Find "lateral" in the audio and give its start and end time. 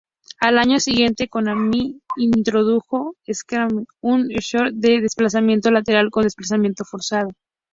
5.69-6.09